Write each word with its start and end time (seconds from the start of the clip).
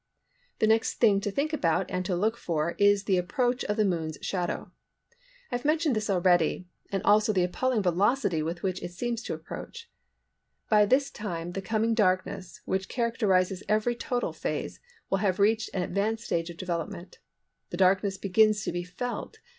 The 0.57 0.65
next 0.65 0.95
thing 0.95 1.21
to 1.21 1.29
think 1.29 1.53
about 1.53 1.91
and 1.91 2.03
to 2.07 2.15
look 2.15 2.33
out 2.33 2.39
for 2.39 2.75
is 2.79 3.03
the 3.03 3.17
approach 3.19 3.63
of 3.65 3.77
the 3.77 3.85
Moon's 3.85 4.17
shadow. 4.23 4.71
I 5.51 5.57
have 5.57 5.63
mentioned 5.63 5.95
this 5.95 6.09
already, 6.09 6.65
and 6.91 7.03
also 7.03 7.31
the 7.31 7.43
appalling 7.43 7.83
velocity 7.83 8.41
with 8.41 8.63
which 8.63 8.81
it 8.81 8.93
seems 8.93 9.21
to 9.21 9.35
approach. 9.35 9.91
By 10.71 10.87
this 10.87 11.11
time 11.11 11.51
the 11.51 11.61
coming 11.61 11.93
darkness, 11.93 12.61
which 12.65 12.89
characterises 12.89 13.61
every 13.69 13.93
total 13.95 14.33
phase, 14.33 14.79
will 15.11 15.19
have 15.19 15.37
reached 15.37 15.69
an 15.71 15.83
advanced 15.83 16.25
stage 16.25 16.49
of 16.49 16.57
development. 16.57 17.19
The 17.69 17.77
darkness 17.77 18.17
begins 18.17 18.63
to 18.63 18.71
be 18.71 18.83
felt. 18.83 19.37